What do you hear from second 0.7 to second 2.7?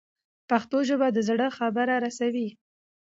ژبه د زړه خبره رسوي.